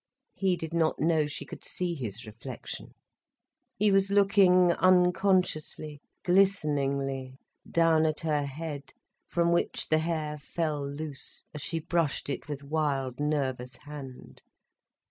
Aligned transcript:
He 0.33 0.55
did 0.57 0.73
not 0.73 0.99
know 0.99 1.27
she 1.27 1.45
could 1.45 1.63
see 1.63 1.93
his 1.93 2.25
reflection. 2.25 2.95
He 3.77 3.91
was 3.91 4.09
looking 4.09 4.71
unconsciously, 4.71 6.01
glisteningly 6.23 7.37
down 7.69 8.07
at 8.07 8.21
her 8.21 8.47
head, 8.47 8.93
from 9.27 9.51
which 9.51 9.89
the 9.89 9.99
hair 9.99 10.39
fell 10.39 10.83
loose, 10.83 11.43
as 11.53 11.61
she 11.61 11.79
brushed 11.81 12.29
it 12.31 12.47
with 12.47 12.63
wild, 12.63 13.19
nervous 13.19 13.75
hand. 13.75 14.41